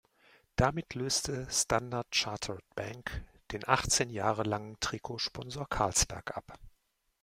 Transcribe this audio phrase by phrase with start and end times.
[0.55, 6.57] Damit löste Standard Chartered Bank den achtzehn Jahre langen Trikotsponsor Carlsberg ab.